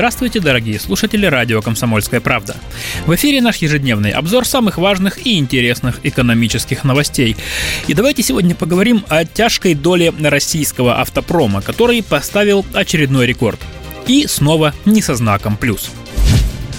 Здравствуйте, 0.00 0.40
дорогие 0.40 0.80
слушатели 0.80 1.26
радио 1.26 1.60
«Комсомольская 1.60 2.22
правда». 2.22 2.56
В 3.04 3.14
эфире 3.16 3.42
наш 3.42 3.58
ежедневный 3.58 4.12
обзор 4.12 4.46
самых 4.46 4.78
важных 4.78 5.26
и 5.26 5.36
интересных 5.36 6.00
экономических 6.04 6.84
новостей. 6.84 7.36
И 7.86 7.92
давайте 7.92 8.22
сегодня 8.22 8.54
поговорим 8.54 9.04
о 9.10 9.26
тяжкой 9.26 9.74
доле 9.74 10.10
российского 10.18 11.02
автопрома, 11.02 11.60
который 11.60 12.02
поставил 12.02 12.64
очередной 12.72 13.26
рекорд. 13.26 13.60
И 14.06 14.26
снова 14.26 14.72
не 14.86 15.02
со 15.02 15.14
знаком 15.16 15.58
«плюс». 15.58 15.90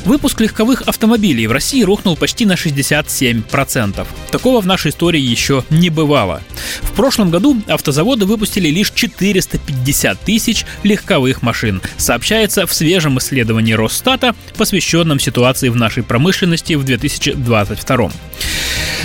Выпуск 0.06 0.42
легковых 0.42 0.82
автомобилей 0.84 1.46
в 1.46 1.52
России 1.52 1.84
рухнул 1.84 2.18
почти 2.18 2.46
на 2.46 2.54
67%. 2.54 4.08
Такого 4.32 4.62
в 4.62 4.66
нашей 4.66 4.90
истории 4.90 5.22
еще 5.22 5.64
не 5.70 5.90
бывало. 5.90 6.42
В 6.82 6.94
прошлом 6.94 7.30
году 7.30 7.62
автозаводы 7.68 8.26
выпустили 8.26 8.70
лишь 8.70 8.92
450 8.92 10.20
тысяч 10.20 10.66
легковых 10.84 11.42
машин, 11.44 11.82
сообщается 11.98 12.66
в 12.66 12.74
свежем 12.74 13.20
исследовании 13.20 13.74
Росстата, 13.74 14.36
посвященном 14.58 15.20
ситуации 15.20 15.70
в 15.70 15.76
нашей 15.76 16.04
промышленности 16.04 16.74
в 16.74 16.84
2022. 16.84 18.12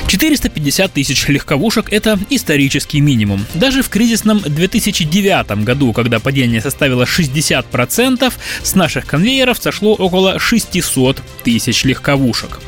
450 0.07 0.93
тысяч 0.93 1.27
легковушек– 1.29 1.87
это 1.93 2.19
исторический 2.31 3.01
минимум. 3.01 3.45
Даже 3.55 3.83
в 3.83 3.89
кризисном 3.89 4.41
2009 4.41 5.65
году, 5.65 5.93
когда 5.93 6.21
падение 6.21 6.61
составило 6.61 7.03
60%, 7.03 8.33
с 8.63 8.75
наших 8.75 9.07
конвейеров 9.07 9.59
сошло 9.59 9.95
около 9.95 10.39
600 10.39 11.23
тысяч 11.43 11.85
легковушек. 11.85 12.61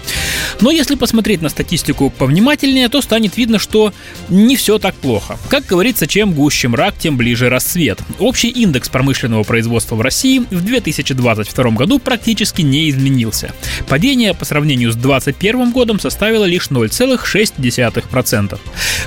Но 0.60 0.70
если 0.70 0.94
посмотреть 0.94 1.42
на 1.42 1.48
статистику 1.48 2.10
повнимательнее, 2.10 2.88
то 2.88 3.00
станет 3.02 3.36
видно, 3.36 3.58
что 3.58 3.92
не 4.28 4.56
все 4.56 4.78
так 4.78 4.94
плохо. 4.94 5.38
Как 5.48 5.66
говорится, 5.66 6.06
чем 6.06 6.32
гуще 6.32 6.68
мрак, 6.68 6.94
тем 6.98 7.16
ближе 7.16 7.48
рассвет. 7.48 8.00
Общий 8.18 8.48
индекс 8.48 8.88
промышленного 8.88 9.42
производства 9.44 9.96
в 9.96 10.00
России 10.00 10.40
в 10.50 10.62
2022 10.62 11.70
году 11.70 11.98
практически 11.98 12.62
не 12.62 12.90
изменился. 12.90 13.52
Падение 13.88 14.34
по 14.34 14.44
сравнению 14.44 14.92
с 14.92 14.96
2021 14.96 15.72
годом 15.72 16.00
составило 16.00 16.44
лишь 16.44 16.68
0,6%. 16.68 18.58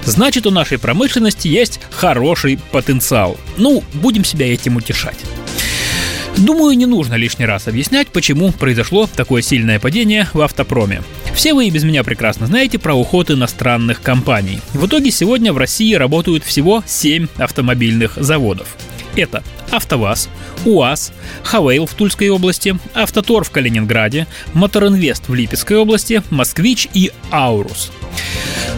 Значит, 0.05 0.45
у 0.45 0.51
нашей 0.51 0.79
промышленности 0.79 1.47
есть 1.47 1.79
хороший 1.91 2.59
потенциал. 2.71 3.37
Ну, 3.57 3.83
будем 3.93 4.23
себя 4.23 4.51
этим 4.51 4.77
утешать. 4.77 5.17
Думаю, 6.37 6.77
не 6.77 6.85
нужно 6.85 7.15
лишний 7.15 7.45
раз 7.45 7.67
объяснять, 7.67 8.07
почему 8.07 8.51
произошло 8.51 9.07
такое 9.15 9.41
сильное 9.41 9.79
падение 9.79 10.27
в 10.33 10.41
автопроме. 10.41 11.03
Все 11.33 11.53
вы 11.53 11.67
и 11.67 11.71
без 11.71 11.83
меня 11.83 12.03
прекрасно 12.03 12.45
знаете 12.45 12.77
про 12.77 12.93
уход 12.93 13.31
иностранных 13.31 14.01
компаний. 14.01 14.59
В 14.73 14.85
итоге 14.85 15.11
сегодня 15.11 15.53
в 15.53 15.57
России 15.57 15.93
работают 15.93 16.43
всего 16.43 16.83
7 16.85 17.27
автомобильных 17.37 18.13
заводов. 18.15 18.75
Это 19.15 19.43
АвтоВАЗ, 19.71 20.29
УАЗ, 20.65 21.13
Хавейл 21.43 21.85
в 21.85 21.93
Тульской 21.93 22.29
области, 22.29 22.77
Автотор 22.93 23.43
в 23.43 23.51
Калининграде, 23.51 24.27
Моторинвест 24.53 25.27
в 25.27 25.33
Липецкой 25.33 25.77
области, 25.77 26.21
Москвич 26.29 26.87
и 26.93 27.11
Аурус. 27.31 27.91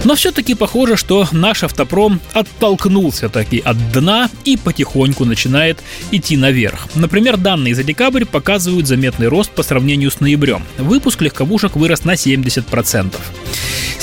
Но 0.04 0.16
все-таки 0.16 0.54
похоже, 0.54 0.98
что 0.98 1.28
наш 1.32 1.64
автопром 1.64 2.20
оттолкнулся 2.34 3.30
таки 3.30 3.60
от 3.60 3.92
дна 3.92 4.30
и 4.44 4.58
потихоньку 4.58 5.26
начинает 5.26 5.82
идти 6.12 6.36
наверх. 6.38 6.88
Например, 6.96 7.38
данные 7.38 7.76
за 7.76 7.84
декабрь 7.84 8.26
показывают 8.26 8.88
заметный 8.88 9.28
рост 9.28 9.52
по 9.52 9.64
сравнению 9.64 10.12
с 10.12 10.20
ноябрем. 10.20 10.64
Выпуск 10.78 11.22
легковушек 11.22 11.76
вырос 11.76 12.04
на 12.04 12.14
70%. 12.14 13.14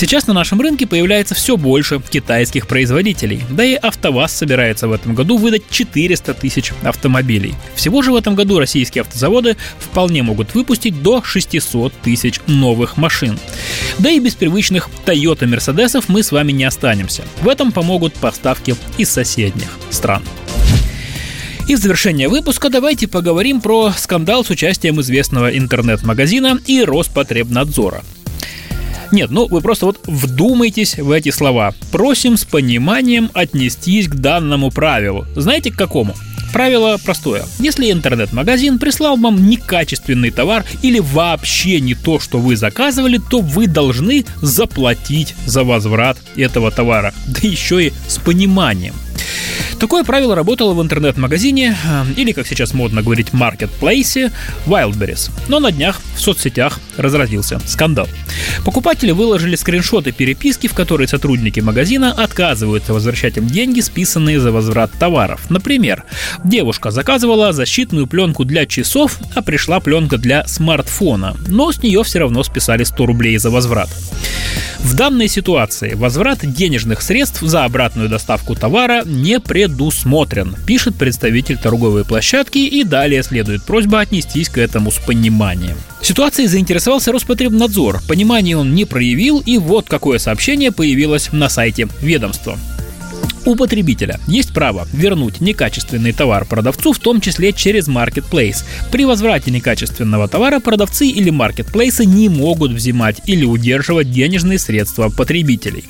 Сейчас 0.01 0.27
на 0.27 0.33
нашем 0.33 0.59
рынке 0.63 0.87
появляется 0.87 1.35
все 1.35 1.59
больше 1.59 2.01
китайских 2.01 2.67
производителей, 2.67 3.43
да 3.51 3.65
и 3.65 3.75
АвтоВАЗ 3.75 4.33
собирается 4.33 4.89
в 4.89 4.93
этом 4.93 5.15
году 5.15 5.37
выдать 5.37 5.65
400 5.69 6.33
тысяч 6.33 6.73
автомобилей. 6.83 7.55
Всего 7.75 8.01
же 8.01 8.11
в 8.11 8.17
этом 8.17 8.35
году 8.35 8.59
российские 8.59 9.03
автозаводы 9.03 9.59
вполне 9.79 10.23
могут 10.23 10.55
выпустить 10.55 11.03
до 11.03 11.23
600 11.23 11.93
тысяч 12.03 12.41
новых 12.47 12.97
машин. 12.97 13.39
Да 13.99 14.11
и 14.11 14.19
без 14.19 14.35
привычных 14.35 14.89
Toyota 15.05 15.47
Мерседесов 15.47 16.09
мы 16.09 16.23
с 16.23 16.33
вами 16.33 16.53
не 16.53 16.65
останемся. 16.65 17.23
В 17.43 17.49
этом 17.49 17.73
помогут 17.73 18.15
поставки 18.15 18.75
из 18.97 19.11
соседних 19.11 19.69
стран. 19.91 20.23
И 21.69 21.75
в 21.75 21.79
завершение 21.79 22.29
выпуска 22.29 22.69
давайте 22.69 23.07
поговорим 23.07 23.61
про 23.61 23.93
скандал 23.93 24.45
с 24.45 24.51
участием 24.51 25.01
известного 25.01 25.57
интернет-магазина 25.57 26.59
и 26.67 26.83
Роспотребнадзора. 26.83 28.03
Нет, 29.13 29.31
ну 29.31 29.47
вы 29.49 29.61
просто 29.61 29.87
вот 29.87 30.01
вдумайтесь 30.07 30.97
в 30.97 31.11
эти 31.11 31.31
слова. 31.31 31.75
Просим 31.91 32.37
с 32.37 32.45
пониманием 32.45 33.31
отнестись 33.35 34.09
к 34.09 34.15
данному 34.15 34.71
правилу. 34.71 35.27
Знаете 35.37 35.71
к 35.71 35.77
какому? 35.77 36.15
Правило 36.53 36.99
простое. 37.05 37.45
Если 37.59 37.91
интернет-магазин 37.91 38.79
прислал 38.79 39.17
вам 39.17 39.49
некачественный 39.49 40.31
товар 40.31 40.65
или 40.83 40.99
вообще 40.99 41.81
не 41.81 41.95
то, 41.95 42.19
что 42.19 42.39
вы 42.39 42.57
заказывали, 42.57 43.19
то 43.31 43.41
вы 43.41 43.67
должны 43.67 44.25
заплатить 44.43 45.35
за 45.47 45.65
возврат 45.65 46.19
этого 46.37 46.71
товара. 46.71 47.15
Да 47.27 47.41
еще 47.43 47.87
и 47.87 47.93
с 48.09 48.19
пониманием. 48.19 48.95
Такое 49.81 50.05
правило 50.05 50.35
работало 50.35 50.75
в 50.75 50.83
интернет-магазине, 50.83 51.75
э, 51.83 52.05
или, 52.19 52.33
как 52.33 52.47
сейчас 52.47 52.75
модно 52.75 53.01
говорить, 53.01 53.33
маркетплейсе 53.33 54.31
Wildberries. 54.67 55.31
Но 55.49 55.59
на 55.59 55.73
днях 55.73 56.03
в 56.15 56.21
соцсетях 56.21 56.79
разразился 56.99 57.59
скандал. 57.67 58.07
Покупатели 58.67 59.11
выложили 59.11 59.57
скриншоты 59.57 60.13
переписки, 60.13 60.67
в 60.67 60.75
которой 60.75 61.09
сотрудники 61.09 61.61
магазина 61.61 62.13
отказываются 62.13 62.93
возвращать 62.93 63.39
им 63.39 63.47
деньги, 63.47 63.81
списанные 63.81 64.39
за 64.39 64.53
возврат 64.53 64.93
товаров. 64.99 65.49
Например, 65.49 66.05
девушка 66.45 66.91
заказывала 66.91 67.55
защитную 67.55 68.07
пленку 68.07 68.45
для 68.45 68.67
часов, 68.67 69.19
а 69.35 69.41
пришла 69.41 69.81
пленка 69.81 70.19
для 70.19 70.47
смартфона, 70.47 71.39
но 71.49 71.73
с 71.73 71.83
нее 71.83 72.05
все 72.05 72.19
равно 72.19 72.43
списали 72.43 72.85
100 72.85 73.07
рублей 73.07 73.39
за 73.39 73.49
возврат. 73.49 73.89
В 74.83 74.95
данной 74.95 75.29
ситуации 75.29 75.95
возврат 75.95 76.39
денежных 76.43 77.03
средств 77.03 77.43
за 77.43 77.65
обратную 77.65 78.09
доставку 78.09 78.55
товара 78.55 79.03
не 79.05 79.39
предусмотрен, 79.71 80.57
пишет 80.67 80.97
представитель 80.97 81.57
торговой 81.57 82.05
площадки 82.05 82.59
и 82.59 82.85
далее 82.85 83.23
следует 83.23 83.63
просьба 83.63 84.01
отнестись 84.01 84.49
к 84.49 84.59
этому 84.59 84.91
с 84.91 84.99
пониманием. 84.99 85.77
Ситуацией 86.03 86.49
заинтересовался 86.49 87.13
Роспотребнадзор. 87.13 88.03
Понимание 88.09 88.57
он 88.57 88.75
не 88.75 88.85
проявил, 88.85 89.41
и 89.41 89.59
вот 89.59 89.87
какое 89.89 90.19
сообщение 90.19 90.73
появилось 90.73 91.31
на 91.33 91.49
сайте 91.49 91.89
ведомства. 92.01 92.59
У 93.47 93.55
потребителя 93.55 94.21
есть 94.27 94.53
право 94.53 94.87
вернуть 94.93 95.41
некачественный 95.41 96.13
товар 96.13 96.45
продавцу, 96.45 96.93
в 96.93 96.99
том 96.99 97.21
числе 97.21 97.53
через 97.53 97.89
Marketplace. 97.89 98.65
При 98.93 99.05
возврате 99.05 99.51
некачественного 99.51 100.29
товара 100.29 100.61
продавцы 100.61 101.07
или 101.07 101.31
маркетплейсы 101.31 102.05
не 102.05 102.29
могут 102.29 102.73
взимать 102.73 103.21
или 103.27 103.45
удерживать 103.45 104.11
денежные 104.11 104.59
средства 104.59 105.09
потребителей. 105.09 105.85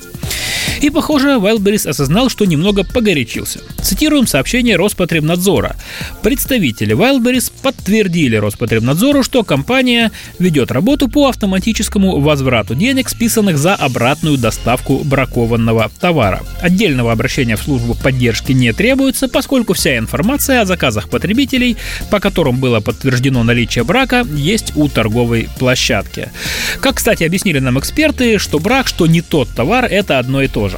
И, 0.81 0.89
похоже, 0.89 1.35
Wildberries 1.35 1.87
осознал, 1.87 2.29
что 2.29 2.45
немного 2.45 2.83
погорячился. 2.83 3.59
Цитируем 3.83 4.25
сообщение 4.25 4.75
Роспотребнадзора. 4.77 5.75
Представители 6.23 6.95
Wildberries 6.95 7.51
подтвердили 7.61 8.35
Роспотребнадзору, 8.35 9.21
что 9.21 9.43
компания 9.43 10.11
ведет 10.39 10.71
работу 10.71 11.07
по 11.07 11.29
автоматическому 11.29 12.19
возврату 12.19 12.73
денег, 12.73 13.09
списанных 13.09 13.59
за 13.59 13.75
обратную 13.75 14.37
доставку 14.37 15.01
бракованного 15.03 15.91
товара. 15.99 16.41
Отдельного 16.61 17.11
обращения 17.11 17.57
в 17.57 17.61
службу 17.61 17.93
поддержки 17.93 18.51
не 18.51 18.73
требуется, 18.73 19.27
поскольку 19.27 19.73
вся 19.73 19.99
информация 19.99 20.61
о 20.61 20.65
заказах 20.65 21.09
потребителей, 21.09 21.77
по 22.09 22.19
которым 22.19 22.59
было 22.59 22.79
подтверждено 22.79 23.43
наличие 23.43 23.83
брака, 23.83 24.25
есть 24.33 24.73
у 24.75 24.87
торговой 24.89 25.47
площадки. 25.59 26.31
Как, 26.79 26.95
кстати, 26.95 27.23
объяснили 27.23 27.59
нам 27.59 27.77
эксперты, 27.77 28.39
что 28.39 28.57
брак, 28.57 28.87
что 28.87 29.05
не 29.05 29.21
тот 29.21 29.47
товар– 29.49 29.85
это 29.89 30.17
одно 30.17 30.41
и 30.41 30.47
то 30.47 30.69
же. 30.69 30.70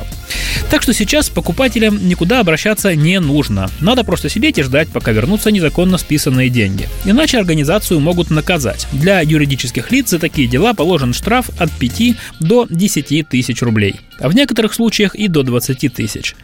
Так 0.74 0.82
что 0.82 0.92
сейчас 0.92 1.30
покупателям 1.30 2.08
никуда 2.10 2.40
обращаться 2.40 2.96
не 2.96 3.20
нужно. 3.20 3.70
Надо 3.80 4.04
просто 4.04 4.28
сидеть 4.28 4.58
и 4.58 4.64
ждать, 4.64 4.88
пока 4.90 5.12
вернутся 5.12 5.52
незаконно 5.52 6.00
списанные 6.00 6.50
деньги. 6.50 6.90
Иначе 7.06 7.38
организацию 7.38 8.00
могут 8.00 8.32
наказать. 8.32 8.88
Для 8.92 9.22
юридических 9.22 9.92
лиц 9.92 10.10
за 10.10 10.18
такие 10.18 10.48
дела 10.48 10.74
положен 10.74 11.14
штраф 11.14 11.52
от 11.60 11.72
5 11.72 12.16
до 12.40 12.66
10 12.68 13.30
тысяч 13.30 13.62
рублей. 13.62 13.98
А 14.20 14.30
в 14.30 14.34
некоторых 14.34 14.74
случаях 14.74 15.14
и 15.14 15.28
до 15.28 15.44
20 15.44 15.94
тысяч. 15.94 16.36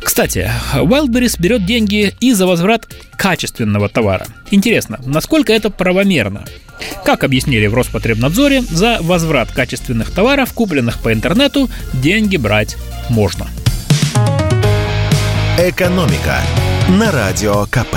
Кстати, 0.00 0.50
Wildberries 0.72 1.36
берет 1.38 1.66
деньги 1.66 2.14
и 2.20 2.32
за 2.32 2.46
возврат 2.46 2.88
качественного 3.18 3.90
товара. 3.90 4.28
Интересно, 4.50 4.98
насколько 5.04 5.52
это 5.52 5.68
правомерно? 5.68 6.46
Как 7.04 7.24
объяснили 7.24 7.66
в 7.66 7.74
Роспотребнадзоре, 7.74 8.62
за 8.62 8.98
возврат 9.00 9.50
качественных 9.50 10.10
товаров, 10.10 10.52
купленных 10.52 10.98
по 11.00 11.12
интернету, 11.12 11.70
деньги 11.92 12.36
брать 12.36 12.76
можно. 13.08 13.46
«Экономика» 15.58 16.40
на 16.88 17.10
Радио 17.12 17.66
КП. 17.66 17.96